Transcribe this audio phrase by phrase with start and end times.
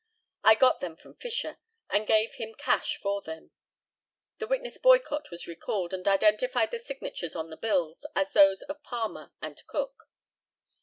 [0.43, 1.59] I got them from Fisher,
[1.91, 3.51] and gave him cash for them.
[4.39, 8.81] [The witness Boycott was recalled, and identified the signatures on the bills as those of
[8.81, 10.09] Palmer and Cook.